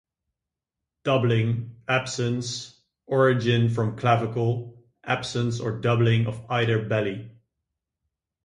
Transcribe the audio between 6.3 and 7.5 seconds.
either belly.